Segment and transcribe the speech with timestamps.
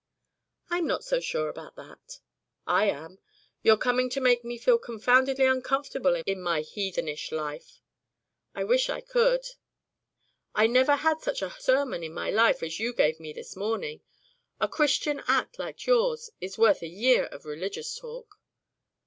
[0.71, 2.21] "I'm not so sure about that."
[2.65, 3.19] "I am.
[3.61, 7.83] You're coming to make me feel confoundedly uncomfortable in my heathenish life."
[8.55, 9.45] "I wish I could."
[10.55, 14.01] "I never had such a sermon in my life as you gave me this morning.
[14.59, 18.39] A Christian act like yours is worth a year of religious talk."